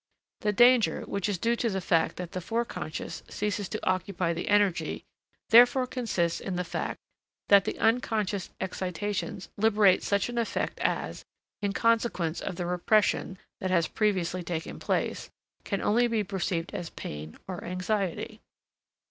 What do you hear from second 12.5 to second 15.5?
the repression that has previously taken place